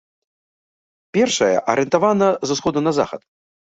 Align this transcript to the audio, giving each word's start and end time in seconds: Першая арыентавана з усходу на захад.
Першая 1.19 1.53
арыентавана 1.77 2.35
з 2.47 2.61
усходу 2.61 2.79
на 2.91 3.01
захад. 3.03 3.21